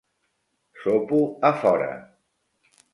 Sopo 0.81 1.37
a 1.39 1.51
fora. 1.61 1.91